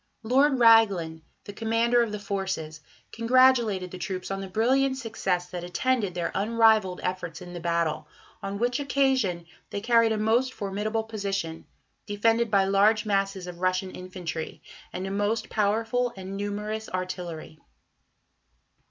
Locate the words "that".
5.51-5.63